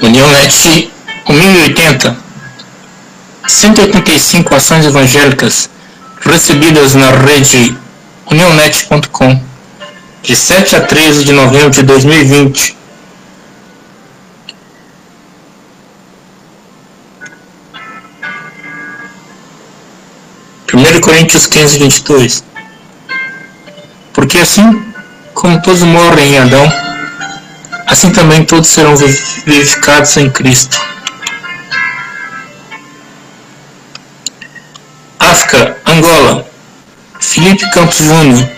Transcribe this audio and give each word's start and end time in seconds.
União 0.00 0.30
Net 0.30 0.90
1080. 1.28 2.16
185 3.46 4.54
ações 4.54 4.86
evangélicas 4.86 5.70
recebidas 6.20 6.94
na 6.94 7.10
rede 7.10 7.76
unionet.com 8.30 9.40
de 10.22 10.36
7 10.36 10.76
a 10.76 10.80
13 10.82 11.24
de 11.24 11.32
novembro 11.32 11.70
de 11.70 11.82
2020. 11.82 12.76
Primeiro 20.66 21.00
Coríntios 21.00 21.46
15, 21.46 21.78
22. 21.78 22.44
Porque 24.12 24.38
assim 24.38 24.84
como 25.34 25.62
todos 25.62 25.82
morrem 25.82 26.34
em 26.34 26.38
Adão, 26.38 26.87
assim 27.88 28.10
também 28.10 28.44
todos 28.44 28.68
serão 28.68 28.94
vivificados 28.96 30.16
em 30.16 30.30
Cristo. 30.30 30.78
África, 35.18 35.76
Angola. 35.86 36.46
Felipe 37.20 37.68
Campos 37.70 37.98
Júnior, 37.98 38.48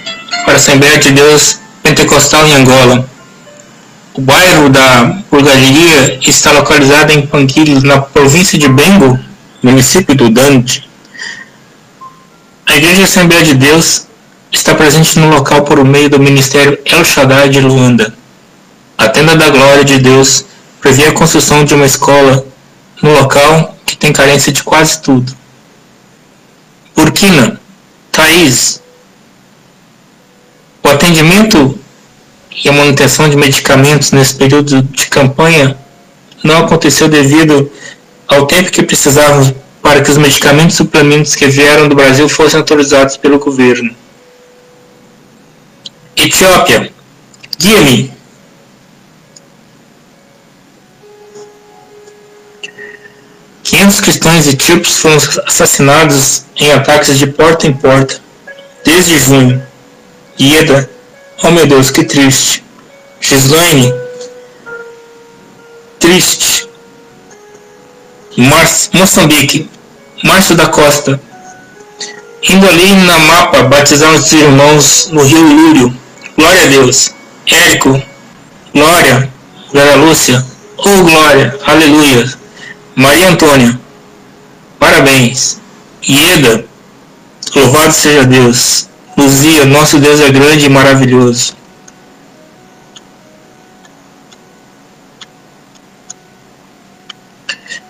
para 0.45 0.54
a 0.54 0.56
Assembleia 0.56 0.98
de 0.98 1.12
Deus 1.12 1.59
Pentecostal 1.82 2.46
em 2.46 2.54
Angola. 2.54 3.09
O 4.14 4.20
bairro 4.20 4.68
da 4.68 5.04
Burgalheria 5.30 6.18
está 6.26 6.52
localizado 6.52 7.12
em 7.12 7.26
Panquilhos, 7.26 7.82
na 7.82 8.01
província 8.01 8.59
de 8.59 8.68
Bengo, 8.68 9.18
município 9.62 10.15
do 10.15 10.28
Dante. 10.28 10.88
A 12.66 12.76
Igreja 12.76 13.04
Assembleia 13.04 13.45
de 13.45 13.54
Deus 13.54 14.06
está 14.52 14.74
presente 14.74 15.18
no 15.18 15.30
local 15.30 15.62
por 15.62 15.82
meio 15.84 16.10
do 16.10 16.18
Ministério 16.18 16.78
El 16.84 17.04
Shaddai 17.04 17.48
de 17.48 17.60
Luanda. 17.60 18.20
A 19.00 19.09
Tenda 19.09 19.34
da 19.34 19.48
Glória 19.48 19.82
de 19.82 19.98
Deus 19.98 20.45
prevê 20.78 21.06
a 21.06 21.12
construção 21.12 21.64
de 21.64 21.72
uma 21.72 21.86
escola 21.86 22.46
no 23.02 23.15
local 23.15 23.74
que 23.87 23.96
tem 23.96 24.12
carência 24.12 24.52
de 24.52 24.62
quase 24.62 25.01
tudo. 25.01 25.34
Burkina, 26.95 27.59
Thaís. 28.12 28.82
O 30.84 30.88
atendimento 30.88 31.78
e 32.62 32.68
a 32.68 32.73
manutenção 32.73 33.26
de 33.26 33.38
medicamentos 33.38 34.12
nesse 34.12 34.34
período 34.34 34.82
de 34.82 35.06
campanha 35.06 35.78
não 36.45 36.59
aconteceu 36.59 37.09
devido 37.09 37.73
ao 38.28 38.46
tempo 38.46 38.71
que 38.71 38.82
precisavam 38.82 39.56
para 39.80 40.02
que 40.02 40.10
os 40.10 40.18
medicamentos 40.18 40.74
e 40.74 40.76
suplementos 40.76 41.34
que 41.34 41.46
vieram 41.46 41.88
do 41.88 41.95
Brasil 41.95 42.28
fossem 42.28 42.60
autorizados 42.60 43.16
pelo 43.16 43.38
governo. 43.38 43.96
Etiópia, 46.15 46.93
guia-me. 47.59 48.20
Quinhentos 53.71 54.01
cristãos 54.01 54.49
etíopes 54.49 54.96
foram 54.96 55.16
assassinados 55.46 56.43
em 56.57 56.73
ataques 56.73 57.16
de 57.16 57.29
porta 57.29 57.68
em 57.68 57.73
porta 57.73 58.21
desde 58.85 59.16
junho. 59.16 59.62
Ieda, 60.40 60.90
oh 61.45 61.52
meu 61.52 61.65
Deus, 61.68 61.88
que 61.88 62.02
triste. 62.02 62.65
Gislaine, 63.21 63.95
triste. 66.00 66.69
Mar 68.37 68.69
Moçambique, 68.93 69.71
Márcio 70.25 70.56
da 70.56 70.66
Costa. 70.66 71.21
Indo 72.43 72.66
ali 72.66 72.93
na 72.93 73.19
mapa 73.21 73.62
batizar 73.62 74.12
os 74.12 74.32
irmãos 74.32 75.10
no 75.12 75.22
rio 75.22 75.43
Lúrio. 75.43 75.97
Glória 76.37 76.65
a 76.65 76.66
Deus. 76.66 77.12
Érico, 77.47 78.03
Glória, 78.75 79.32
Glória 79.71 79.94
Lúcia, 79.94 80.44
oh 80.77 81.05
Glória, 81.05 81.56
Aleluia. 81.65 82.40
Maria 83.00 83.31
Antônia, 83.31 83.81
parabéns. 84.78 85.59
Ieda, 86.06 86.66
louvado 87.56 87.94
seja 87.94 88.25
Deus. 88.25 88.91
Luzia, 89.16 89.65
nosso 89.65 89.99
Deus 89.99 90.21
é 90.21 90.28
grande 90.28 90.66
e 90.66 90.69
maravilhoso. 90.69 91.56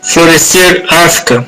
Florescer 0.00 0.86
África. 0.88 1.44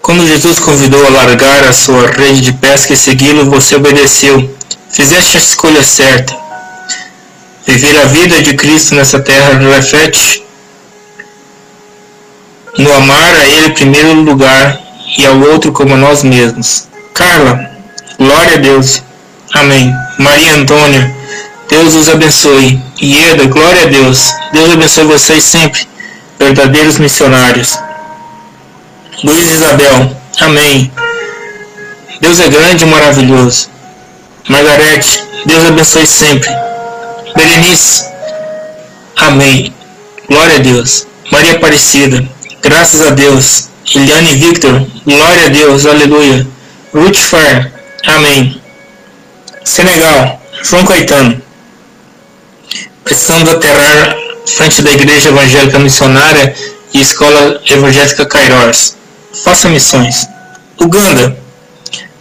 Quando 0.00 0.26
Jesus 0.26 0.58
convidou 0.58 1.06
a 1.06 1.10
largar 1.10 1.64
a 1.64 1.74
sua 1.74 2.06
rede 2.06 2.40
de 2.40 2.54
pesca 2.54 2.94
e 2.94 2.96
segui-lo, 2.96 3.50
você 3.50 3.76
obedeceu. 3.76 4.56
Fizeste 4.90 5.36
a 5.36 5.40
escolha 5.40 5.82
certa. 5.82 6.34
Viver 7.66 8.00
a 8.00 8.06
vida 8.06 8.40
de 8.40 8.54
Cristo 8.54 8.94
nessa 8.94 9.20
terra 9.20 9.58
reflete 9.58 10.47
no 12.78 12.92
amar 12.94 13.34
a 13.34 13.44
Ele 13.44 13.66
em 13.66 13.74
primeiro 13.74 14.12
lugar 14.22 14.80
e 15.18 15.26
ao 15.26 15.38
outro 15.40 15.72
como 15.72 15.94
a 15.94 15.96
nós 15.96 16.22
mesmos. 16.22 16.88
Carla, 17.12 17.70
glória 18.18 18.54
a 18.54 18.58
Deus. 18.58 19.02
Amém. 19.52 19.92
Maria 20.18 20.54
Antônia, 20.54 21.14
Deus 21.68 21.94
os 21.94 22.08
abençoe. 22.08 22.80
Ieda, 23.00 23.46
glória 23.46 23.82
a 23.82 23.86
Deus. 23.86 24.32
Deus 24.52 24.72
abençoe 24.72 25.04
vocês 25.04 25.44
sempre, 25.44 25.86
verdadeiros 26.38 26.98
missionários. 26.98 27.78
Luiz 29.22 29.50
Isabel, 29.50 30.16
amém. 30.40 30.90
Deus 32.20 32.40
é 32.40 32.48
grande 32.48 32.84
e 32.84 32.86
maravilhoso. 32.86 33.68
Margarete, 34.48 35.22
Deus 35.44 35.66
abençoe 35.66 36.06
sempre. 36.06 36.50
Berenice, 37.36 38.04
amém. 39.16 39.74
Glória 40.28 40.56
a 40.56 40.58
Deus. 40.58 41.06
Maria 41.30 41.52
Aparecida, 41.52 42.26
graças 42.62 43.06
a 43.06 43.10
Deus. 43.10 43.68
Eliane 43.94 44.34
Victor, 44.34 44.86
glória 45.06 45.46
a 45.46 45.48
Deus, 45.48 45.86
aleluia. 45.86 46.46
Ruth 46.92 47.16
Far, 47.16 47.72
amém. 48.06 48.60
Senegal, 49.64 50.40
João 50.62 50.84
Caetano. 50.84 51.42
Precisamos 53.04 53.48
aterrar 53.48 54.16
frente 54.46 54.82
da 54.82 54.92
Igreja 54.92 55.28
Evangélica 55.28 55.78
Missionária 55.78 56.54
e 56.92 57.00
Escola 57.00 57.60
Evangélica 57.68 58.26
Kairos. 58.26 58.96
Faça 59.44 59.68
missões. 59.68 60.26
Uganda, 60.80 61.36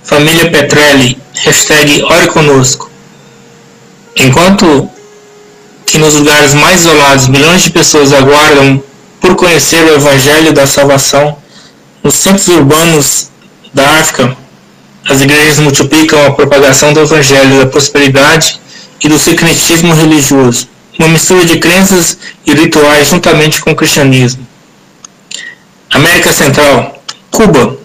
Família 0.04 0.50
Petrelli, 0.50 1.18
hashtag 1.36 2.04
Ore 2.04 2.28
Conosco. 2.28 2.90
Enquanto 4.16 4.90
que 5.86 5.98
nos 5.98 6.16
lugares 6.16 6.54
mais 6.54 6.81
isolados 6.81 7.28
milhões 7.28 7.64
de 7.64 7.69
pessoas 7.69 8.12
aguardam 8.12 8.84
por 9.20 9.36
conhecer 9.36 9.84
o 9.84 9.96
Evangelho 9.96 10.54
da 10.54 10.68
Salvação, 10.68 11.38
nos 12.04 12.16
centros 12.16 12.48
urbanos 12.48 13.30
da 13.74 14.00
África, 14.00 14.36
as 15.10 15.22
igrejas 15.22 15.60
multiplicam 15.60 16.26
a 16.26 16.32
propagação 16.32 16.94
do 16.94 17.02
Evangelho 17.02 17.60
da 17.60 17.66
prosperidade 17.66 18.60
e 19.04 19.08
do 19.08 19.18
secretismo 19.18 19.94
religioso, 19.94 20.68
uma 21.00 21.08
mistura 21.08 21.46
de 21.46 21.60
crenças 21.60 22.18
e 22.46 22.54
rituais 22.54 23.10
juntamente 23.10 23.62
com 23.62 23.72
o 23.72 23.76
cristianismo. 23.76 24.46
América 25.92 26.32
Central, 26.34 27.02
Cuba, 27.32 27.78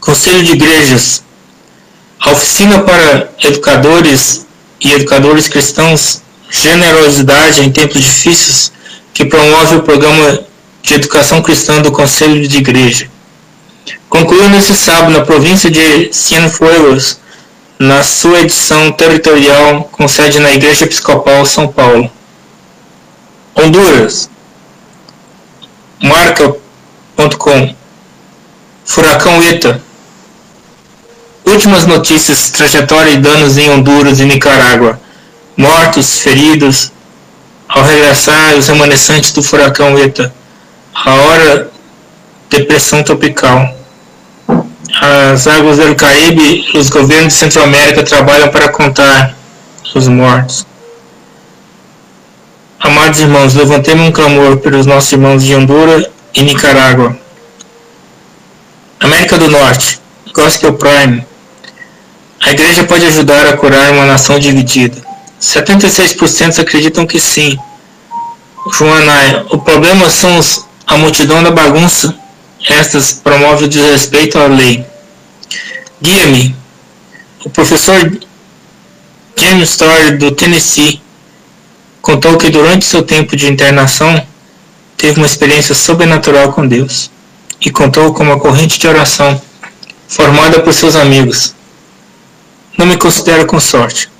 Conselho 0.00 0.44
de 0.44 0.52
Igrejas, 0.52 1.22
a 2.20 2.32
Oficina 2.32 2.80
para 2.80 3.30
Educadores 3.42 4.46
e 4.80 4.92
Educadores 4.92 5.48
Cristãos, 5.48 6.22
Generosidade 6.50 7.62
em 7.62 7.70
Tempos 7.70 8.02
Difíceis, 8.02 8.72
que 9.12 9.24
promove 9.24 9.76
o 9.76 9.82
programa 9.82 10.40
de 10.82 10.94
educação 10.94 11.42
cristã 11.42 11.80
do 11.80 11.92
Conselho 11.92 12.46
de 12.46 12.58
Igreja. 12.58 13.10
Concluiu 14.08 14.48
nesse 14.48 14.74
sábado 14.74 15.12
na 15.12 15.24
província 15.24 15.70
de 15.70 16.12
Cienfuegos, 16.12 17.18
na 17.78 18.02
sua 18.02 18.40
edição 18.40 18.92
territorial 18.92 19.88
com 19.92 20.06
sede 20.06 20.38
na 20.38 20.52
Igreja 20.52 20.84
Episcopal 20.84 21.46
São 21.46 21.68
Paulo. 21.68 22.10
Honduras. 23.54 24.28
Marca.com 26.02 27.74
Furacão 28.84 29.42
ETA 29.42 29.80
Últimas 31.44 31.86
notícias, 31.86 32.50
trajetória 32.50 33.10
e 33.10 33.16
danos 33.16 33.58
em 33.58 33.70
Honduras 33.70 34.20
e 34.20 34.24
Nicarágua. 34.24 35.00
Mortos, 35.56 36.20
feridos. 36.20 36.92
Ao 37.72 37.84
regressar, 37.84 38.56
os 38.56 38.66
remanescentes 38.66 39.30
do 39.32 39.44
furacão 39.44 39.96
ETA. 39.96 40.34
A 40.92 41.14
hora 41.14 41.70
depressão 42.50 43.00
tropical. 43.04 43.72
As 45.00 45.46
águas 45.46 45.78
do 45.78 45.94
Caribe 45.94 46.66
e 46.74 46.76
os 46.76 46.90
governos 46.90 47.32
de 47.32 47.38
Centro-América 47.38 48.02
trabalham 48.02 48.48
para 48.48 48.68
contar 48.70 49.36
os 49.94 50.08
mortos. 50.08 50.66
Amados 52.80 53.20
irmãos, 53.20 53.54
levantemos 53.54 54.08
um 54.08 54.10
clamor 54.10 54.56
pelos 54.56 54.84
nossos 54.84 55.12
irmãos 55.12 55.44
de 55.44 55.54
Honduras 55.54 56.06
e 56.34 56.42
Nicarágua. 56.42 57.16
América 58.98 59.38
do 59.38 59.48
Norte, 59.48 60.00
Gospel 60.34 60.74
Prime, 60.74 61.24
a 62.42 62.50
igreja 62.50 62.82
pode 62.82 63.06
ajudar 63.06 63.46
a 63.46 63.56
curar 63.56 63.92
uma 63.92 64.06
nação 64.06 64.40
dividida. 64.40 65.09
76% 65.40 66.58
acreditam 66.58 67.06
que 67.06 67.18
sim. 67.18 67.58
Joana, 68.72 69.46
o 69.50 69.58
problema 69.58 70.10
são 70.10 70.38
os, 70.38 70.66
a 70.86 70.98
multidão 70.98 71.42
da 71.42 71.50
bagunça. 71.50 72.14
Estas 72.68 73.12
promove 73.12 73.64
o 73.64 73.68
desrespeito 73.68 74.38
à 74.38 74.46
lei. 74.46 74.84
Guia-me. 76.02 76.54
O 77.44 77.48
professor 77.48 78.18
James 79.34 79.70
Story 79.70 80.18
do 80.18 80.30
Tennessee 80.32 81.00
contou 82.02 82.36
que 82.36 82.50
durante 82.50 82.84
seu 82.84 83.02
tempo 83.02 83.34
de 83.34 83.46
internação 83.46 84.26
teve 84.96 85.18
uma 85.18 85.26
experiência 85.26 85.74
sobrenatural 85.74 86.52
com 86.52 86.68
Deus 86.68 87.10
e 87.60 87.70
contou 87.70 88.12
com 88.12 88.22
uma 88.22 88.38
corrente 88.38 88.78
de 88.78 88.86
oração 88.86 89.40
formada 90.06 90.60
por 90.60 90.74
seus 90.74 90.96
amigos. 90.96 91.54
Não 92.76 92.84
me 92.84 92.98
considero 92.98 93.46
com 93.46 93.58
sorte, 93.58 94.10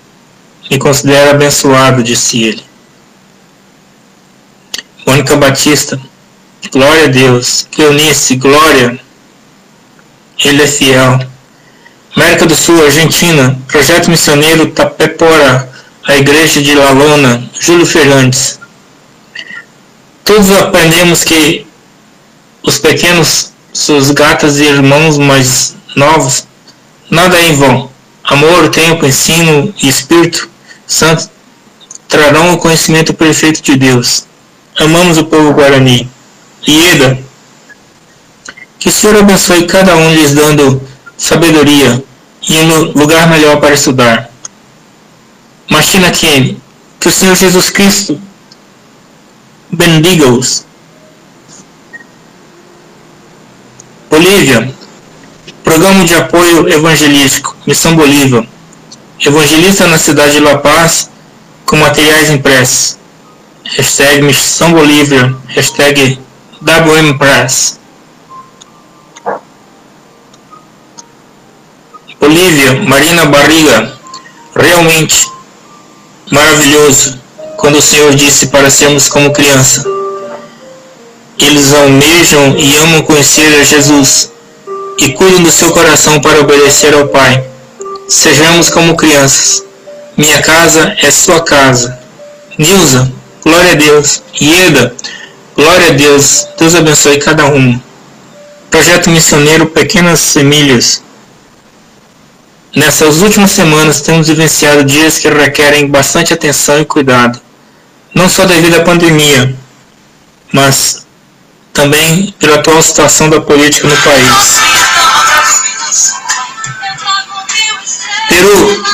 me 0.70 0.78
considero 0.78 1.30
abençoado, 1.30 2.00
disse 2.00 2.44
ele. 2.44 2.64
Mônica 5.04 5.34
Batista, 5.34 6.00
glória 6.70 7.06
a 7.06 7.08
Deus. 7.08 7.66
Cleonice, 7.72 8.36
glória. 8.36 8.98
Ele 10.44 10.62
é 10.62 10.66
fiel. 10.68 11.18
América 12.14 12.46
do 12.46 12.54
Sul, 12.54 12.84
Argentina, 12.84 13.58
Projeto 13.66 14.10
Missioneiro 14.10 14.70
Tapepora, 14.70 15.68
a 16.06 16.16
Igreja 16.16 16.62
de 16.62 16.74
Lalona, 16.74 17.42
Júlio 17.58 17.86
Fernandes. 17.86 18.60
Todos 20.22 20.50
aprendemos 20.52 21.24
que 21.24 21.66
os 22.62 22.78
pequenos, 22.78 23.52
suas 23.72 24.12
gatas 24.12 24.58
e 24.58 24.64
irmãos 24.64 25.18
mais 25.18 25.74
novos, 25.96 26.46
nada 27.10 27.36
é 27.36 27.48
em 27.48 27.56
vão. 27.56 27.90
Amor, 28.22 28.68
tempo, 28.68 29.06
ensino 29.06 29.74
e 29.82 29.88
Espírito 29.88 30.50
Santo 30.90 31.30
trarão 32.08 32.52
o 32.52 32.58
conhecimento 32.58 33.14
perfeito 33.14 33.62
de 33.62 33.76
Deus. 33.76 34.26
Amamos 34.76 35.18
o 35.18 35.24
povo 35.24 35.52
Guarani. 35.52 36.10
Ieda, 36.66 37.16
que 38.76 38.88
o 38.88 38.92
Senhor 38.92 39.16
abençoe 39.16 39.68
cada 39.68 39.94
um 39.94 40.12
lhes 40.12 40.34
dando 40.34 40.82
sabedoria 41.16 42.02
e 42.48 42.58
um 42.58 42.92
lugar 42.92 43.30
melhor 43.30 43.60
para 43.60 43.72
estudar. 43.72 44.30
Martina 45.70 46.10
Kenny, 46.10 46.60
que 46.98 47.06
o 47.06 47.12
Senhor 47.12 47.36
Jesus 47.36 47.70
Cristo 47.70 48.20
bendiga-os. 49.70 50.66
Bolívia, 54.10 54.74
Programa 55.62 56.04
de 56.04 56.16
Apoio 56.16 56.68
Evangelístico, 56.68 57.56
Missão 57.64 57.94
Bolívia. 57.94 58.44
Evangelista 59.22 59.86
na 59.86 59.98
cidade 59.98 60.32
de 60.32 60.40
La 60.40 60.56
Paz 60.56 61.10
com 61.66 61.76
materiais 61.76 62.30
impressos. 62.30 62.96
Hashtag 63.64 64.22
Missão 64.22 64.72
Bolívia. 64.72 65.36
Hashtag 65.48 66.18
WM 66.62 67.18
Press. 67.18 67.78
Bolívia, 72.18 72.82
Marina 72.82 73.26
Barriga. 73.26 73.92
Realmente 74.56 75.30
maravilhoso 76.30 77.20
quando 77.58 77.76
o 77.76 77.82
Senhor 77.82 78.14
disse 78.14 78.46
para 78.46 78.70
sermos 78.70 79.06
como 79.10 79.34
criança. 79.34 79.84
Eles 81.38 81.74
almejam 81.74 82.56
e 82.56 82.74
amam 82.76 83.02
conhecer 83.02 83.60
a 83.60 83.64
Jesus 83.64 84.32
e 84.96 85.10
cuidam 85.12 85.42
do 85.42 85.50
seu 85.50 85.70
coração 85.72 86.20
para 86.22 86.40
obedecer 86.40 86.94
ao 86.94 87.08
Pai. 87.08 87.49
Sejamos 88.10 88.70
como 88.70 88.96
crianças. 88.96 89.62
Minha 90.16 90.42
casa 90.42 90.96
é 91.00 91.12
sua 91.12 91.44
casa. 91.44 91.96
Nilza, 92.58 93.10
glória 93.44 93.70
a 93.70 93.74
Deus. 93.76 94.20
Ieda, 94.40 94.92
glória 95.54 95.90
a 95.90 95.92
Deus. 95.92 96.44
Deus 96.58 96.74
abençoe 96.74 97.20
cada 97.20 97.46
um. 97.46 97.80
Projeto 98.68 99.10
Missioneiro 99.10 99.66
Pequenas 99.66 100.18
Semilhas. 100.18 101.04
Nessas 102.74 103.18
últimas 103.18 103.52
semanas 103.52 104.00
temos 104.00 104.26
vivenciado 104.26 104.82
dias 104.82 105.18
que 105.18 105.28
requerem 105.28 105.86
bastante 105.86 106.34
atenção 106.34 106.80
e 106.80 106.84
cuidado, 106.84 107.40
não 108.12 108.28
só 108.28 108.44
devido 108.44 108.74
à 108.74 108.80
pandemia, 108.80 109.54
mas 110.52 111.06
também 111.72 112.34
pela 112.40 112.56
atual 112.56 112.82
situação 112.82 113.30
da 113.30 113.40
política 113.40 113.86
no 113.86 113.96
país. 113.96 114.69
Peru, 118.40 118.84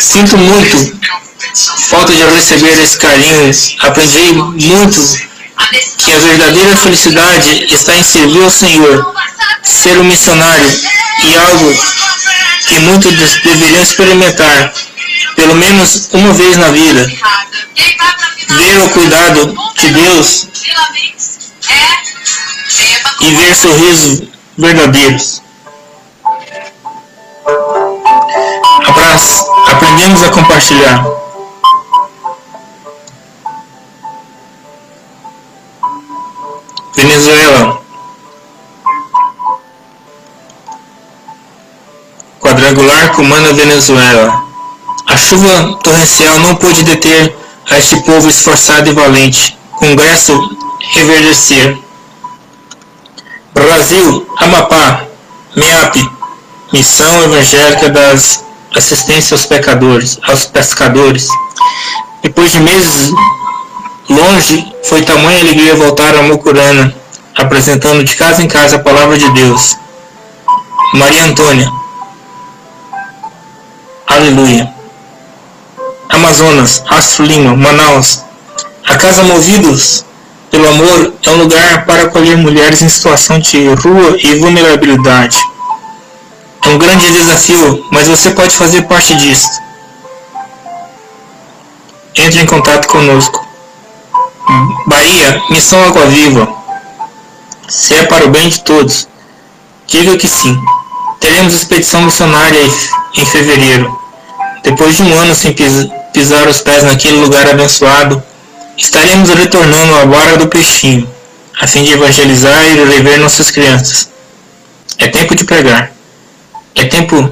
sinto 0.00 0.38
muito 0.38 0.98
falta 1.90 2.10
de 2.14 2.24
receber 2.24 2.82
esse 2.82 2.96
carinho. 2.96 3.50
Aprendi 3.80 4.32
muito 4.32 5.18
que 5.98 6.12
a 6.12 6.18
verdadeira 6.18 6.76
felicidade 6.76 7.66
está 7.74 7.94
em 7.94 8.02
servir 8.02 8.42
ao 8.42 8.50
Senhor, 8.50 9.14
ser 9.62 9.98
um 9.98 10.04
missionário 10.04 10.70
e 11.22 11.36
algo 11.36 11.76
que 12.66 12.78
muitos 12.78 13.12
deveriam 13.42 13.82
experimentar, 13.82 14.72
pelo 15.36 15.54
menos 15.54 16.08
uma 16.14 16.32
vez 16.32 16.56
na 16.56 16.70
vida. 16.70 17.12
Ver 18.48 18.80
o 18.84 18.88
cuidado 18.88 19.54
de 19.78 19.88
Deus 19.90 20.46
e 23.20 23.30
ver 23.34 23.54
sorrisos 23.54 24.22
verdadeiros. 24.56 25.41
Abraço. 29.12 29.46
Aprendemos 29.66 30.22
a 30.22 30.30
compartilhar. 30.30 31.04
Venezuela. 36.94 37.82
Quadrangular 42.40 43.12
comanda 43.12 43.52
Venezuela. 43.52 44.44
A 45.06 45.16
chuva 45.18 45.78
torrencial 45.82 46.38
não 46.40 46.54
pôde 46.56 46.82
deter 46.82 47.36
a 47.70 47.78
este 47.78 48.00
povo 48.04 48.30
esforçado 48.30 48.88
e 48.88 48.94
valente. 48.94 49.58
Congresso 49.72 50.32
reverdecer. 50.94 51.78
Brasil, 53.52 54.26
Amapá, 54.38 55.04
MEAP, 55.54 55.96
Missão 56.72 57.24
Evangélica 57.24 57.90
das 57.90 58.42
Assistência 58.74 59.34
aos 59.34 59.46
Pecadores, 59.46 60.18
aos 60.22 60.46
Pescadores. 60.46 61.28
Depois 62.22 62.52
de 62.52 62.60
meses 62.60 63.12
longe, 64.08 64.72
foi 64.84 65.02
tamanha 65.02 65.40
alegria 65.40 65.74
voltar 65.74 66.14
a 66.16 66.22
Mucurana, 66.22 66.94
apresentando 67.36 68.02
de 68.04 68.16
casa 68.16 68.42
em 68.42 68.48
casa 68.48 68.76
a 68.76 68.80
palavra 68.80 69.18
de 69.18 69.30
Deus. 69.30 69.76
Maria 70.94 71.24
Antônia. 71.24 71.70
Aleluia. 74.06 74.72
Amazonas, 76.08 76.82
Astro 76.88 77.24
Lima, 77.24 77.56
Manaus. 77.56 78.20
A 78.86 78.96
Casa 78.96 79.22
Movidos 79.22 80.04
pelo 80.50 80.68
Amor 80.68 81.14
é 81.24 81.30
um 81.30 81.36
lugar 81.36 81.86
para 81.86 82.02
acolher 82.02 82.36
mulheres 82.36 82.82
em 82.82 82.88
situação 82.88 83.38
de 83.38 83.68
rua 83.68 84.16
e 84.22 84.34
vulnerabilidade. 84.36 85.38
Um 86.72 86.78
grande 86.78 87.12
desafio, 87.12 87.86
mas 87.90 88.08
você 88.08 88.30
pode 88.30 88.56
fazer 88.56 88.80
parte 88.84 89.14
disso. 89.16 89.60
Entre 92.16 92.40
em 92.40 92.46
contato 92.46 92.88
conosco. 92.88 93.46
Bahia, 94.86 95.42
Missão 95.50 95.84
Água 95.84 96.06
Viva. 96.06 96.48
Se 97.68 97.92
é 97.92 98.06
para 98.06 98.24
o 98.24 98.30
bem 98.30 98.48
de 98.48 98.62
todos, 98.62 99.06
diga 99.86 100.16
que 100.16 100.26
sim. 100.26 100.58
Teremos 101.20 101.52
expedição 101.52 102.00
missionária 102.00 102.58
em 103.18 103.26
fevereiro. 103.26 103.94
Depois 104.62 104.96
de 104.96 105.02
um 105.02 105.14
ano 105.18 105.34
sem 105.34 105.54
pisar 106.14 106.48
os 106.48 106.62
pés 106.62 106.84
naquele 106.84 107.18
lugar 107.18 107.50
abençoado, 107.50 108.22
estaremos 108.78 109.28
retornando 109.28 109.94
à 109.96 110.06
Barra 110.06 110.38
do 110.38 110.48
Peixinho, 110.48 111.06
a 111.60 111.66
fim 111.66 111.84
de 111.84 111.92
evangelizar 111.92 112.64
e 112.64 112.82
rever 112.82 113.20
nossas 113.20 113.50
crianças. 113.50 114.08
É 114.96 115.08
tempo 115.08 115.34
de 115.34 115.44
pregar. 115.44 115.91
É 116.74 116.84
tempo 116.84 117.30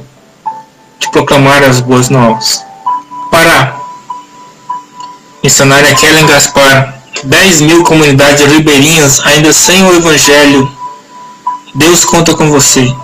de 0.98 1.10
proclamar 1.10 1.62
as 1.62 1.80
boas 1.80 2.08
novas. 2.08 2.64
Pará. 3.30 3.76
Missionária 5.42 5.94
Kellen 5.94 6.26
Gaspar. 6.26 6.94
10 7.24 7.60
mil 7.62 7.84
comunidades 7.84 8.46
ribeirinhas 8.46 9.20
ainda 9.26 9.52
sem 9.52 9.82
o 9.84 9.94
Evangelho. 9.94 10.70
Deus 11.74 12.04
conta 12.04 12.34
com 12.34 12.50
você. 12.50 12.94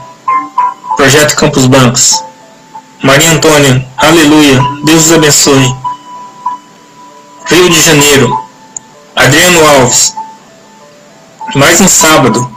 Projeto 0.97 1.37
Campos 1.37 1.67
Bancos. 1.67 2.23
Maria 3.03 3.33
Antônia. 3.33 3.87
Aleluia. 3.97 4.61
Deus 4.85 5.07
os 5.07 5.13
abençoe. 5.13 5.77
Rio 7.47 7.71
de 7.71 7.81
Janeiro. 7.83 8.47
Adriano 9.15 9.67
Alves. 9.67 10.15
Mais 11.55 11.81
um 11.81 11.89
sábado, 11.89 12.51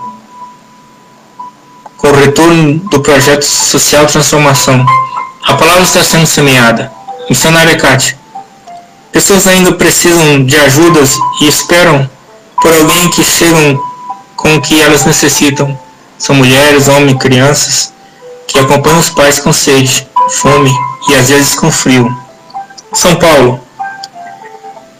retorno 2.19 2.79
do 2.89 2.99
projeto 2.99 3.43
Social 3.43 4.05
Transformação. 4.05 4.85
A 5.43 5.53
palavra 5.53 5.83
está 5.83 6.03
sendo 6.03 6.25
semeada. 6.25 6.91
Missionária 7.29 7.77
Cátia. 7.77 8.17
Pessoas 9.11 9.47
ainda 9.47 9.71
precisam 9.71 10.43
de 10.45 10.55
ajudas 10.57 11.15
e 11.41 11.47
esperam 11.47 12.09
por 12.61 12.73
alguém 12.73 13.09
que 13.09 13.23
chegam 13.23 13.81
com 14.35 14.55
o 14.55 14.61
que 14.61 14.81
elas 14.81 15.05
necessitam. 15.05 15.77
São 16.17 16.35
mulheres, 16.35 16.87
homens, 16.87 17.17
crianças 17.17 17.93
que 18.47 18.59
acompanham 18.59 18.99
os 18.99 19.09
pais 19.09 19.39
com 19.39 19.53
sede, 19.53 20.07
fome 20.29 20.71
e 21.09 21.15
às 21.15 21.29
vezes 21.29 21.55
com 21.55 21.71
frio. 21.71 22.15
São 22.93 23.15
Paulo. 23.15 23.59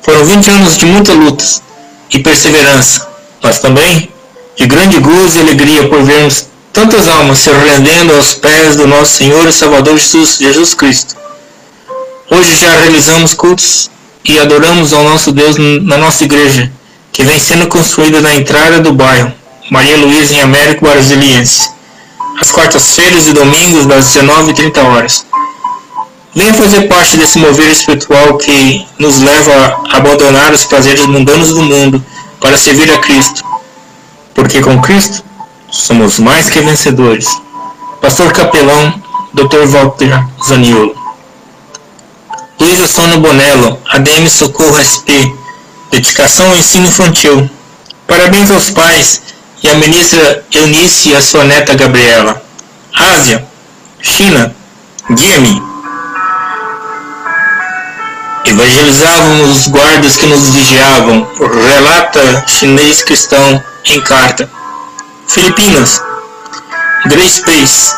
Foram 0.02 0.26
20 0.26 0.50
anos 0.52 0.78
de 0.78 0.86
muita 0.86 1.14
luta 1.14 1.44
e 2.12 2.20
perseverança, 2.20 3.08
mas 3.42 3.60
também 3.60 4.10
de 4.56 4.66
grande 4.66 5.00
gozo 5.00 5.38
e 5.38 5.42
alegria 5.42 5.88
por 5.90 6.04
vermos 6.04 6.48
tantas 6.74 7.08
almas 7.08 7.40
se 7.40 7.52
rendendo 7.52 8.14
aos 8.14 8.34
pés 8.34 8.76
do 8.76 8.88
nosso 8.88 9.16
Senhor 9.16 9.48
e 9.48 9.52
Salvador 9.52 9.98
Jesus, 9.98 10.38
Jesus 10.38 10.74
Cristo. 10.74 11.16
Hoje 12.30 12.56
já 12.56 12.70
realizamos 12.72 13.34
cultos 13.34 13.90
e 14.24 14.40
adoramos 14.40 14.94
ao 14.94 15.04
nosso 15.04 15.32
Deus 15.32 15.58
na 15.58 15.98
nossa 15.98 16.24
igreja, 16.24 16.72
que 17.12 17.24
vem 17.24 17.40
sendo 17.40 17.68
construída 17.68 18.22
na 18.22 18.36
entrada 18.36 18.80
do 18.80 18.94
bairro 18.94 19.34
Maria 19.70 19.98
Luísa 19.98 20.34
em 20.34 20.42
Américo 20.42 20.86
Brasiliense, 20.86 21.70
às 22.40 22.52
quartas-feiras 22.52 23.28
e 23.28 23.34
domingos 23.34 23.86
das 23.86 24.06
19h30 24.06 24.84
horas. 24.84 25.26
Venha 26.36 26.54
fazer 26.54 26.88
parte 26.88 27.18
desse 27.18 27.40
mover 27.40 27.70
espiritual 27.70 28.38
que 28.38 28.86
nos 28.98 29.20
leva 29.20 29.82
a 29.92 29.98
abandonar 29.98 30.54
os 30.54 30.66
prazeres 30.66 31.06
mundanos 31.06 31.50
do 31.50 31.64
mundo 31.64 32.04
para 32.40 32.58
servir 32.58 32.92
a 32.92 32.98
Cristo. 33.00 33.44
Porque 34.34 34.62
com 34.62 34.80
Cristo 34.82 35.24
somos 35.72 36.20
mais 36.20 36.50
que 36.50 36.60
vencedores. 36.62 37.28
Pastor 38.02 38.32
Capelão, 38.32 38.94
Dr. 39.34 39.66
Walter 39.68 40.26
Zaniolo. 40.48 40.96
Luísa 42.60 42.88
Sônia 42.88 43.18
Bonello, 43.18 43.80
ADM 43.90 44.28
Socorro 44.28 44.78
SP, 44.84 45.10
Dedicação 45.92 46.50
ao 46.50 46.58
Ensino 46.58 46.88
Infantil. 46.88 47.50
Parabéns 48.08 48.52
aos 48.52 48.70
pais 48.72 49.22
e 49.64 49.70
à 49.70 49.76
ministra 49.76 50.46
Eunice 50.52 51.10
e 51.10 51.16
a 51.16 51.22
sua 51.22 51.44
neta 51.44 51.76
Gabriela. 51.76 52.42
Ásia, 52.94 53.48
China, 54.02 54.56
guia-me. 55.12 55.62
Evangelizávamos 58.46 59.58
os 59.58 59.68
guardas 59.68 60.18
que 60.18 60.26
nos 60.26 60.50
vigiavam, 60.50 61.28
relata 61.40 62.46
chinês 62.48 63.04
cristão 63.04 63.64
em 63.86 64.02
carta. 64.02 64.50
Filipinas, 65.30 66.02
Grace 67.06 67.42
Pace, 67.42 67.96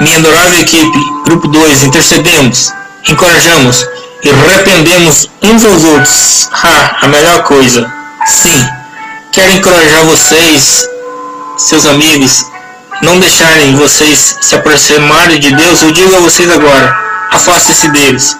minha 0.00 0.18
adorável 0.18 0.60
equipe, 0.60 0.98
grupo 1.24 1.48
2, 1.48 1.84
intercedemos 1.84 2.72
encorajamos 3.08 3.86
e 4.22 4.30
repreendemos 4.30 5.30
uns 5.42 5.64
aos 5.64 5.84
outros. 5.84 6.48
Ah, 6.52 6.96
a 7.02 7.08
melhor 7.08 7.42
coisa. 7.44 7.90
Sim, 8.26 8.68
quero 9.32 9.52
encorajar 9.52 10.04
vocês, 10.04 10.88
seus 11.56 11.86
amigos, 11.86 12.44
não 13.02 13.18
deixarem 13.18 13.74
vocês 13.76 14.36
se 14.40 14.54
aproximarem 14.54 15.40
de 15.40 15.54
Deus. 15.54 15.82
Eu 15.82 15.92
digo 15.92 16.14
a 16.14 16.20
vocês 16.20 16.50
agora: 16.50 16.96
afaste-se 17.30 17.88
deles. 17.88 18.36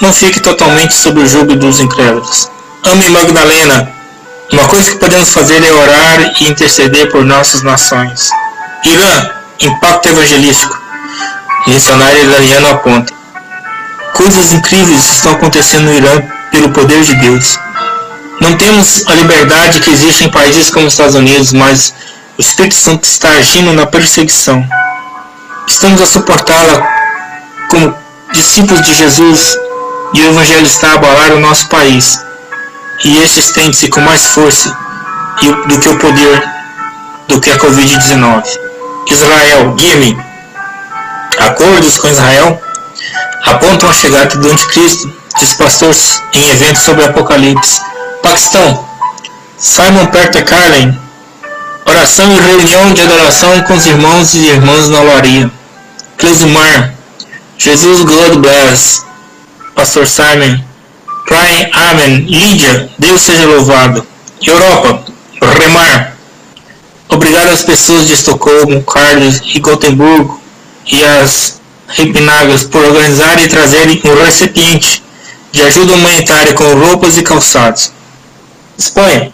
Não 0.00 0.12
fique 0.12 0.40
totalmente 0.40 0.94
sob 0.94 1.20
o 1.20 1.26
jugo 1.26 1.54
dos 1.56 1.78
incrédulos. 1.78 2.48
Ame 2.84 3.10
Magdalena. 3.10 3.99
Uma 4.52 4.66
coisa 4.66 4.90
que 4.90 4.98
podemos 4.98 5.30
fazer 5.32 5.62
é 5.62 5.72
orar 5.72 6.32
e 6.40 6.48
interceder 6.48 7.10
por 7.10 7.24
nossas 7.24 7.62
nações. 7.62 8.30
Irã, 8.84 9.30
impacto 9.60 10.08
evangelístico. 10.08 10.80
Missionário 11.66 12.18
iraniano 12.18 12.70
aponta. 12.70 13.12
Coisas 14.14 14.52
incríveis 14.52 15.08
estão 15.12 15.32
acontecendo 15.32 15.84
no 15.84 15.94
Irã 15.94 16.22
pelo 16.50 16.70
poder 16.70 17.02
de 17.02 17.14
Deus. 17.16 17.58
Não 18.40 18.56
temos 18.56 19.06
a 19.06 19.14
liberdade 19.14 19.80
que 19.80 19.90
existe 19.90 20.24
em 20.24 20.30
países 20.30 20.70
como 20.70 20.86
os 20.86 20.94
Estados 20.94 21.14
Unidos, 21.14 21.52
mas 21.52 21.94
o 22.36 22.40
Espírito 22.40 22.74
Santo 22.74 23.04
está 23.04 23.28
agindo 23.30 23.72
na 23.72 23.86
perseguição. 23.86 24.66
Estamos 25.68 26.00
a 26.02 26.06
suportá-la 26.06 26.86
como 27.68 27.94
discípulos 28.32 28.82
de 28.82 28.94
Jesus 28.94 29.56
e 30.14 30.22
o 30.22 30.30
Evangelho 30.30 30.66
está 30.66 30.88
a 30.88 30.94
abalar 30.94 31.32
o 31.32 31.40
nosso 31.40 31.68
país. 31.68 32.18
E 33.04 33.18
este 33.22 33.40
estende-se 33.40 33.88
com 33.88 34.00
mais 34.00 34.26
força 34.26 34.76
do 35.66 35.78
que 35.78 35.88
o 35.88 35.98
poder 35.98 36.42
do 37.28 37.40
que 37.40 37.50
a 37.50 37.58
Covid-19. 37.58 38.44
Israel, 39.08 39.74
guia-me. 39.74 40.18
Acordos 41.38 41.98
com 41.98 42.08
Israel 42.08 42.60
apontam 43.44 43.88
a 43.88 43.94
chegada 43.94 44.36
do 44.36 44.50
anticristo, 44.50 45.12
diz 45.38 45.54
pastor 45.54 45.94
em 46.34 46.48
eventos 46.50 46.82
sobre 46.82 47.04
Apocalipse. 47.04 47.80
Paquistão, 48.22 48.84
Simon 49.56 50.06
Peter 50.06 50.44
Carlin, 50.44 50.98
oração 51.86 52.30
e 52.30 52.40
reunião 52.40 52.92
de 52.92 53.02
adoração 53.02 53.62
com 53.62 53.74
os 53.74 53.86
irmãos 53.86 54.34
e 54.34 54.48
irmãs 54.48 54.88
na 54.88 55.00
olaria. 55.00 55.50
Cleusimar, 56.18 56.92
Jesus 57.56 58.02
God 58.02 58.36
bless, 58.36 59.02
pastor 59.74 60.06
Simon, 60.06 60.60
Crying 61.30 61.70
Amen, 61.72 62.16
Lídia, 62.26 62.90
Deus 62.98 63.22
seja 63.22 63.46
louvado. 63.46 64.04
Europa, 64.44 65.04
Remar, 65.40 66.16
obrigado 67.08 67.50
às 67.50 67.62
pessoas 67.62 68.08
de 68.08 68.14
Estocolmo, 68.14 68.82
Carlos 68.82 69.40
e 69.54 69.60
Gotemburgo 69.60 70.40
e 70.86 71.04
às 71.04 71.60
Repinagas 71.86 72.64
por 72.64 72.84
organizar 72.84 73.40
e 73.40 73.48
trazerem 73.48 74.00
um 74.04 74.24
recipiente 74.24 75.02
de 75.52 75.62
ajuda 75.62 75.94
humanitária 75.94 76.54
com 76.54 76.64
roupas 76.74 77.16
e 77.16 77.22
calçados. 77.22 77.92
Espanha. 78.78 79.32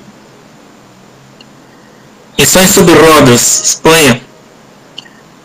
Missões 2.39 2.71
sobre 2.71 2.95
rodas, 2.95 3.63
Espanha. 3.63 4.23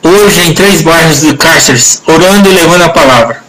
Hoje 0.01 0.41
em 0.41 0.53
três 0.53 0.81
bairros 0.81 1.19
de 1.19 1.35
Cáceres, 1.35 2.01
orando 2.07 2.49
e 2.49 2.53
levando 2.53 2.83
a 2.83 2.89
palavra. 2.89 3.43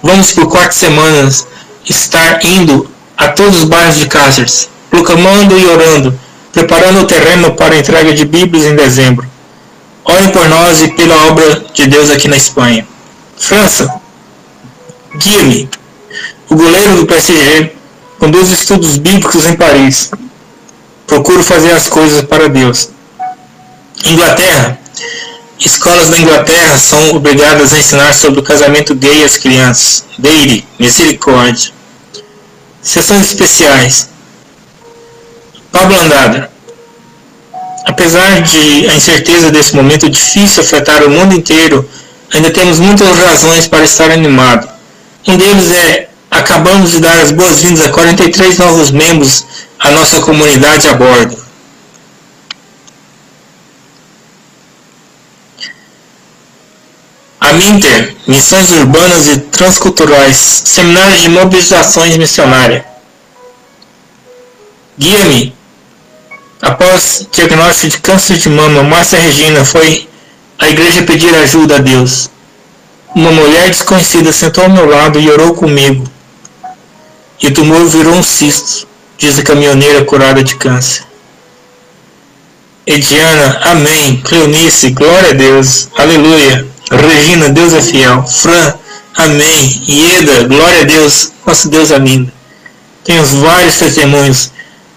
Vamos 0.00 0.32
por 0.32 0.48
quatro 0.48 0.76
semanas 0.76 1.46
estar 1.88 2.44
indo 2.44 2.90
a 3.16 3.28
todos 3.28 3.58
os 3.58 3.64
bairros 3.64 3.96
de 3.96 4.08
Cáceres, 4.08 4.68
proclamando 4.90 5.58
e 5.58 5.66
orando, 5.66 6.18
preparando 6.52 7.00
o 7.00 7.06
terreno 7.06 7.52
para 7.54 7.74
a 7.74 7.78
entrega 7.78 8.12
de 8.12 8.24
Bíblias 8.24 8.66
em 8.66 8.76
dezembro. 8.76 9.26
Orem 10.04 10.30
por 10.30 10.48
nós 10.48 10.82
e 10.82 10.88
pela 10.88 11.26
obra 11.26 11.64
de 11.74 11.86
Deus 11.86 12.10
aqui 12.10 12.28
na 12.28 12.36
Espanha. 12.36 12.86
França. 13.36 13.92
Guia-me. 15.16 15.68
O 16.48 16.54
goleiro 16.54 16.96
do 16.96 17.06
PSG 17.06 17.72
conduz 18.18 18.50
estudos 18.50 18.98
bíblicos 18.98 19.46
em 19.46 19.54
Paris. 19.54 20.10
Procuro 21.06 21.42
fazer 21.42 21.72
as 21.72 21.88
coisas 21.88 22.22
para 22.22 22.48
Deus. 22.48 22.90
Inglaterra. 24.04 24.78
Escolas 25.58 26.10
da 26.10 26.18
Inglaterra 26.18 26.78
são 26.78 27.16
obrigadas 27.16 27.72
a 27.72 27.78
ensinar 27.78 28.12
sobre 28.14 28.40
o 28.40 28.42
casamento 28.42 28.94
gay 28.94 29.24
às 29.24 29.36
crianças. 29.36 30.04
Deire, 30.18 30.66
misericórdia. 30.78 31.75
Sessões 32.86 33.26
especiais. 33.26 34.08
Pablo 35.72 35.98
Andada. 35.98 36.48
Apesar 37.84 38.40
de 38.42 38.88
a 38.88 38.94
incerteza 38.94 39.50
desse 39.50 39.74
momento 39.74 40.08
difícil 40.08 40.62
afetar 40.62 41.02
o 41.02 41.10
mundo 41.10 41.34
inteiro, 41.34 41.84
ainda 42.32 42.48
temos 42.52 42.78
muitas 42.78 43.18
razões 43.18 43.66
para 43.66 43.82
estar 43.82 44.08
animado. 44.12 44.68
Um 45.26 45.36
deles 45.36 45.72
é 45.72 46.08
acabamos 46.30 46.92
de 46.92 47.00
dar 47.00 47.18
as 47.18 47.32
boas-vindas 47.32 47.84
a 47.84 47.90
43 47.90 48.56
novos 48.58 48.92
membros 48.92 49.44
à 49.80 49.90
nossa 49.90 50.20
comunidade 50.20 50.86
a 50.86 50.94
bordo. 50.94 51.36
A 57.48 57.52
Minter, 57.52 58.16
Missões 58.26 58.70
Urbanas 58.72 59.28
e 59.28 59.38
Transculturais, 59.38 60.62
Seminários 60.64 61.22
de 61.22 61.28
Mobilizações 61.28 62.16
Missionárias. 62.16 62.82
Guia-me, 64.98 65.56
Após 66.60 67.26
diagnóstico 67.30 67.88
de 67.88 67.98
câncer 67.98 68.38
de 68.38 68.48
mama, 68.48 68.82
Márcia 68.82 69.20
Regina 69.20 69.64
foi 69.64 70.08
à 70.58 70.68
igreja 70.68 71.02
pedir 71.02 71.34
ajuda 71.34 71.76
a 71.76 71.78
Deus. 71.78 72.30
Uma 73.14 73.30
mulher 73.30 73.68
desconhecida 73.68 74.32
sentou 74.32 74.64
ao 74.64 74.70
meu 74.70 74.86
lado 74.86 75.20
e 75.20 75.30
orou 75.30 75.54
comigo. 75.54 76.04
E 77.40 77.48
o 77.48 77.54
tumor 77.54 77.86
virou 77.86 78.14
um 78.14 78.22
cisto, 78.22 78.88
diz 79.18 79.38
a 79.38 79.42
caminhoneira 79.42 80.04
curada 80.04 80.42
de 80.42 80.56
câncer. 80.56 81.04
Ediana, 82.86 83.60
amém. 83.62 84.20
Cleonice, 84.24 84.90
glória 84.90 85.30
a 85.30 85.34
Deus. 85.34 85.88
Aleluia. 85.96 86.66
Regina, 86.90 87.48
Deus 87.50 87.72
é 87.74 87.82
fiel. 87.82 88.24
Fran, 88.26 88.74
amém. 89.16 89.82
Ieda, 89.88 90.44
glória 90.48 90.82
a 90.82 90.84
Deus. 90.84 91.32
Nosso 91.46 91.68
Deus 91.68 91.90
é 91.90 91.98
lindo. 91.98 92.32
Temos 93.04 93.34
vários 93.34 93.78
testemunhos 93.78 94.50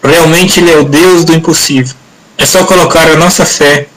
Realmente 0.04 0.60
Ele 0.60 0.72
é 0.72 0.78
o 0.78 0.86
Deus 0.86 1.26
do 1.26 1.34
impossível. 1.34 1.94
É 2.38 2.46
só 2.46 2.64
colocar 2.64 3.10
a 3.10 3.18
nossa 3.18 3.46
fé 3.46 3.88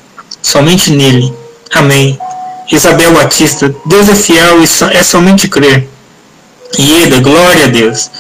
somente 0.43 0.91
nele. 0.91 1.33
Amém. 1.73 2.19
Isabel 2.71 3.13
Batista, 3.13 3.75
Deus 3.87 4.09
é 4.09 4.15
fiel 4.15 4.63
e 4.63 4.97
é 4.97 5.03
somente 5.03 5.49
crer. 5.49 5.89
Ieda, 6.79 7.21
glória 7.21 7.67
a 7.67 7.69
Deus. 7.69 8.11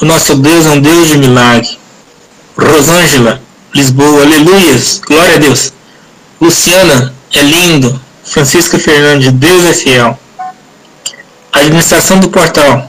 O 0.00 0.04
nosso 0.04 0.34
Deus 0.36 0.66
é 0.66 0.70
um 0.70 0.80
Deus 0.80 1.08
de 1.08 1.18
milagre. 1.18 1.78
Rosângela, 2.56 3.40
Lisboa, 3.72 4.22
aleluias, 4.22 5.00
glória 5.06 5.36
a 5.36 5.38
Deus. 5.38 5.72
Luciana, 6.40 7.14
é 7.32 7.42
lindo. 7.42 8.00
Francisca 8.30 8.78
Fernandes, 8.78 9.32
Deus 9.32 9.64
é 9.64 9.74
fiel. 9.74 10.16
Administração 11.52 12.20
do 12.20 12.30
portal. 12.30 12.88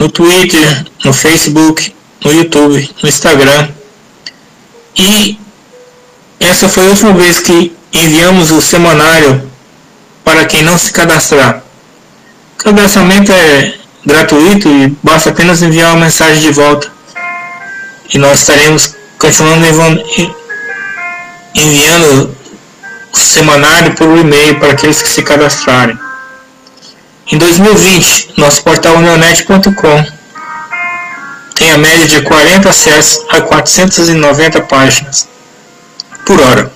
No 0.00 0.08
Twitter, 0.08 0.84
no 1.04 1.12
Facebook, 1.12 1.94
no 2.24 2.32
YouTube, 2.32 2.90
no 3.00 3.08
Instagram. 3.08 3.68
E 4.96 5.38
essa 6.40 6.68
foi 6.68 6.86
a 6.86 6.90
última 6.90 7.12
vez 7.12 7.38
que 7.38 7.72
enviamos 7.92 8.50
o 8.50 8.60
semanário 8.60 9.48
para 10.24 10.46
quem 10.46 10.64
não 10.64 10.76
se 10.76 10.92
cadastrar. 10.92 11.62
Cadastramento 12.58 13.30
é 13.30 13.78
gratuito 14.04 14.68
e 14.68 14.96
basta 15.02 15.30
apenas 15.30 15.62
enviar 15.62 15.92
uma 15.92 16.04
mensagem 16.04 16.40
de 16.40 16.50
volta. 16.50 16.90
E 18.12 18.18
nós 18.18 18.40
estaremos 18.40 18.96
continuando 19.18 19.66
enviando 21.54 22.36
o 23.12 23.18
semanário 23.18 23.94
por 23.94 24.16
e-mail 24.16 24.58
para 24.58 24.72
aqueles 24.72 25.02
que 25.02 25.08
se 25.08 25.22
cadastrarem. 25.22 25.98
Em 27.30 27.38
2020, 27.38 28.34
nosso 28.38 28.62
portal 28.62 28.98
neonet.com 28.98 30.20
tem 31.54 31.70
a 31.72 31.78
média 31.78 32.06
de 32.06 32.22
40 32.22 32.68
acessos 32.68 33.24
a 33.28 33.40
490 33.42 34.62
páginas 34.62 35.28
por 36.24 36.40
hora. 36.40 36.72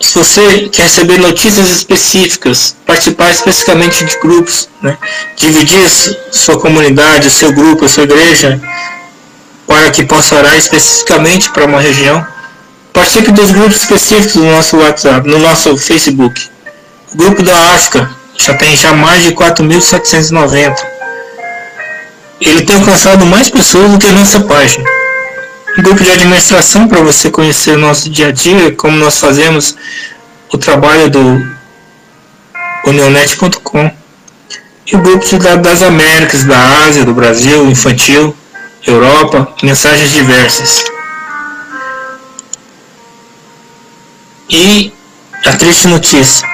Se 0.00 0.18
você 0.18 0.68
quer 0.70 0.82
receber 0.82 1.18
notícias 1.18 1.70
específicas, 1.70 2.76
participar 2.84 3.30
especificamente 3.30 4.04
de 4.04 4.18
grupos, 4.18 4.68
né? 4.82 4.96
dividir 5.36 5.88
sua 6.30 6.58
comunidade, 6.60 7.30
seu 7.30 7.52
grupo, 7.52 7.88
sua 7.88 8.04
igreja, 8.04 8.60
para 9.66 9.90
que 9.90 10.04
possa 10.04 10.36
orar 10.36 10.56
especificamente 10.56 11.50
para 11.50 11.64
uma 11.64 11.80
região, 11.80 12.24
participe 12.92 13.32
dos 13.32 13.50
grupos 13.50 13.76
específicos 13.76 14.34
do 14.34 14.44
nosso 14.44 14.76
WhatsApp, 14.76 15.26
no 15.26 15.38
nosso 15.38 15.76
Facebook. 15.78 16.48
O 17.14 17.16
grupo 17.16 17.42
da 17.42 17.56
África 17.74 18.10
já 18.38 18.54
tem 18.54 18.76
já 18.76 18.92
mais 18.92 19.22
de 19.24 19.32
4.790. 19.32 20.76
Ele 22.38 22.62
tem 22.62 22.76
alcançado 22.76 23.24
mais 23.24 23.48
pessoas 23.48 23.90
do 23.90 23.98
que 23.98 24.06
a 24.06 24.12
nossa 24.12 24.40
página 24.40 24.84
grupo 25.82 26.02
de 26.02 26.10
administração 26.10 26.88
para 26.88 27.02
você 27.02 27.30
conhecer 27.30 27.72
o 27.72 27.78
nosso 27.78 28.08
dia 28.08 28.28
a 28.28 28.32
dia, 28.32 28.74
como 28.74 28.96
nós 28.96 29.18
fazemos 29.18 29.76
o 30.50 30.56
trabalho 30.56 31.10
do 31.10 31.46
unionet.com. 32.86 33.90
E 34.86 34.96
o 34.96 35.00
grupo 35.00 35.26
de 35.26 35.38
dados 35.38 35.62
das 35.62 35.82
Américas, 35.82 36.44
da 36.44 36.58
Ásia, 36.86 37.04
do 37.04 37.12
Brasil, 37.12 37.68
infantil, 37.68 38.34
Europa, 38.86 39.52
mensagens 39.62 40.12
diversas. 40.12 40.84
E 44.48 44.92
a 45.44 45.52
triste 45.56 45.88
notícia. 45.88 46.48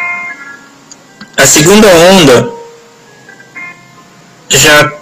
A 1.36 1.46
segunda 1.46 1.86
onda 1.88 2.50
já 4.48 4.92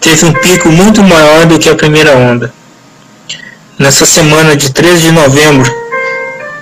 teve 0.00 0.24
um 0.26 0.32
pico 0.34 0.68
muito 0.68 1.02
maior 1.02 1.46
do 1.46 1.58
que 1.58 1.68
a 1.68 1.74
primeira 1.74 2.14
onda 2.16 2.59
nessa 3.80 4.04
semana 4.04 4.54
de 4.54 4.70
13 4.72 5.00
de 5.00 5.10
novembro, 5.10 5.74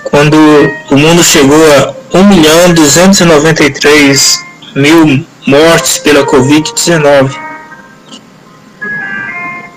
quando 0.05 0.37
o 0.89 0.97
mundo 0.97 1.21
chegou 1.21 1.59
a 1.73 2.17
1 2.17 2.23
milhão 2.23 2.73
293 2.73 4.39
mil 4.73 5.25
mortes 5.45 5.97
pela 5.97 6.25
Covid-19. 6.25 7.29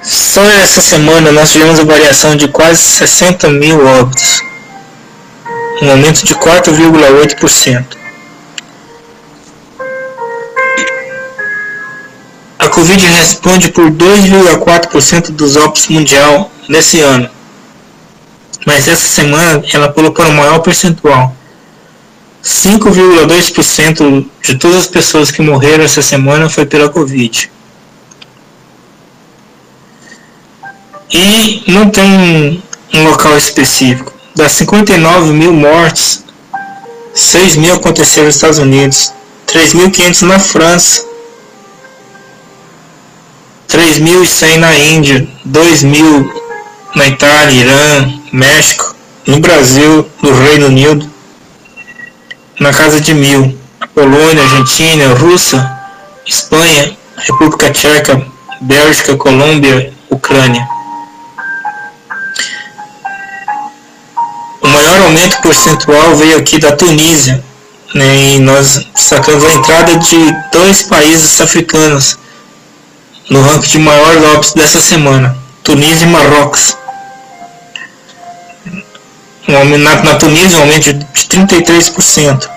Só 0.04 0.42
essa 0.62 0.80
semana 0.80 1.32
nós 1.32 1.50
tivemos 1.50 1.80
a 1.80 1.84
variação 1.84 2.36
de 2.36 2.46
quase 2.46 2.80
60 2.80 3.48
mil 3.48 3.84
óbitos, 3.86 4.40
um 5.82 5.90
aumento 5.90 6.24
de 6.24 6.36
4,8%. 6.36 7.84
A 12.60 12.68
Covid 12.68 13.04
responde 13.04 13.72
por 13.72 13.90
2,4% 13.90 15.32
dos 15.32 15.56
óbitos 15.56 15.88
mundial 15.88 16.48
nesse 16.68 17.00
ano. 17.00 17.31
Mas 18.66 18.88
essa 18.88 19.06
semana 19.06 19.62
ela 19.72 19.92
colocou 19.92 20.24
um 20.26 20.32
maior 20.32 20.60
percentual. 20.60 21.34
5,2% 22.42 24.26
de 24.42 24.54
todas 24.56 24.78
as 24.78 24.86
pessoas 24.86 25.30
que 25.30 25.42
morreram 25.42 25.84
essa 25.84 26.02
semana 26.02 26.48
foi 26.48 26.66
pela 26.66 26.88
Covid. 26.88 27.50
E 31.10 31.62
não 31.68 31.88
tem 31.90 32.62
um 32.94 33.04
local 33.04 33.36
específico. 33.36 34.12
Das 34.34 34.52
59 34.52 35.32
mil 35.32 35.52
mortes, 35.52 36.24
6 37.14 37.56
mil 37.56 37.74
aconteceram 37.74 38.26
nos 38.26 38.36
Estados 38.36 38.58
Unidos, 38.58 39.12
3.500 39.46 40.22
na 40.22 40.38
França, 40.38 41.04
3.100 43.68 44.56
na 44.56 44.74
Índia, 44.74 45.28
2.000 45.46 46.32
na 46.94 47.06
Itália, 47.06 47.64
Irã, 47.64 48.12
México, 48.32 48.94
no 49.26 49.40
Brasil, 49.40 50.08
no 50.22 50.34
Reino 50.34 50.66
Unido, 50.66 51.10
na 52.60 52.72
casa 52.72 53.00
de 53.00 53.14
mil, 53.14 53.58
Polônia, 53.94 54.42
Argentina, 54.42 55.14
Rússia, 55.14 55.70
Espanha, 56.26 56.96
República 57.16 57.70
Tcheca, 57.70 58.24
Bélgica, 58.60 59.16
Colômbia, 59.16 59.92
Ucrânia. 60.10 60.66
O 64.60 64.68
maior 64.68 65.02
aumento 65.02 65.40
percentual 65.40 66.14
veio 66.16 66.38
aqui 66.38 66.58
da 66.58 66.72
Tunísia, 66.72 67.42
né, 67.94 68.16
e 68.34 68.38
nós 68.38 68.86
sacamos 68.94 69.44
a 69.44 69.52
entrada 69.52 69.96
de 69.96 70.32
dois 70.52 70.82
países 70.82 71.40
africanos 71.40 72.18
no 73.28 73.42
ranking 73.42 73.68
de 73.68 73.78
maior 73.78 74.16
óbitos 74.34 74.52
dessa 74.52 74.80
semana, 74.80 75.36
Tunísia 75.62 76.06
e 76.06 76.08
Marrocos 76.08 76.76
um, 79.60 79.78
na, 79.78 80.02
na 80.02 80.16
Tunísia 80.16 80.58
um 80.58 80.62
aumento 80.62 80.92
de 80.92 81.04
33%. 81.04 82.50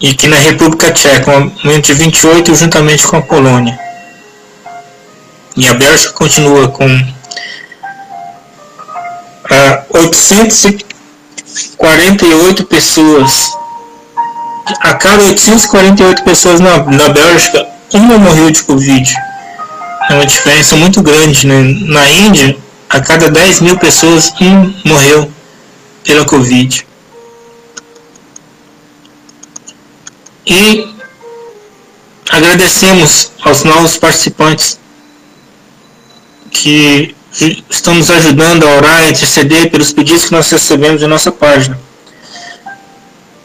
E 0.00 0.10
aqui 0.10 0.26
na 0.28 0.36
República 0.36 0.92
Tcheca 0.92 1.30
um 1.30 1.50
aumento 1.64 1.94
de 1.94 2.04
28% 2.04 2.54
juntamente 2.54 3.06
com 3.06 3.16
a 3.16 3.22
Polônia. 3.22 3.78
E 5.56 5.66
a 5.66 5.72
Bélgica 5.74 6.12
continua 6.12 6.68
com 6.68 6.86
uh, 6.86 7.04
ah, 9.50 9.82
848 9.90 12.66
pessoas. 12.66 13.50
A 14.80 14.94
cada 14.94 15.22
848 15.22 16.24
pessoas 16.24 16.58
na, 16.60 16.78
na 16.84 17.08
Bélgica, 17.08 17.66
uma 17.94 18.18
morreu 18.18 18.50
de 18.50 18.62
Covid. 18.64 19.14
É 20.10 20.14
uma 20.14 20.26
diferença 20.26 20.76
muito 20.76 21.00
grande. 21.02 21.46
Né? 21.46 21.62
Na 21.86 22.06
Índia, 22.06 22.54
a 22.88 23.00
cada 23.00 23.30
10 23.30 23.60
mil 23.60 23.78
pessoas, 23.78 24.32
um 24.40 24.74
morreu 24.84 25.30
pela 26.04 26.24
Covid. 26.24 26.86
E 30.46 30.94
agradecemos 32.30 33.32
aos 33.42 33.64
novos 33.64 33.96
participantes 33.96 34.78
que 36.50 37.14
estão 37.68 37.94
nos 37.94 38.10
ajudando 38.10 38.66
a 38.66 38.76
orar 38.76 39.04
e 39.04 39.10
interceder 39.10 39.70
pelos 39.70 39.92
pedidos 39.92 40.24
que 40.26 40.32
nós 40.32 40.50
recebemos 40.50 41.02
em 41.02 41.06
nossa 41.06 41.32
página. 41.32 41.78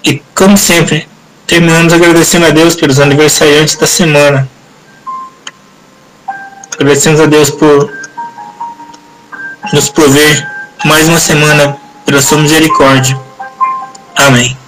E, 0.03 0.21
como 0.33 0.57
sempre, 0.57 1.07
terminamos 1.45 1.91
agradecendo 1.91 2.45
a 2.45 2.51
Deus 2.51 2.75
pelos 2.75 2.99
aniversariantes 2.99 3.75
da 3.75 3.87
semana. 3.87 4.49
Agradecemos 6.73 7.19
a 7.19 7.25
Deus 7.25 7.49
por 7.49 8.00
nos 9.71 9.89
prover 9.89 10.47
mais 10.85 11.07
uma 11.07 11.19
semana 11.19 11.77
pela 12.05 12.21
sua 12.21 12.39
misericórdia. 12.39 13.17
Amém. 14.15 14.60